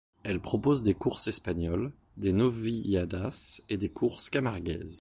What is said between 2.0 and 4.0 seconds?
des novilladas et des